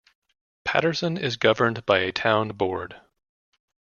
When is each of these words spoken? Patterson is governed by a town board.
Patterson 0.65 1.15
is 1.15 1.37
governed 1.37 1.85
by 1.85 1.99
a 1.99 2.11
town 2.11 2.47
board. 2.53 2.99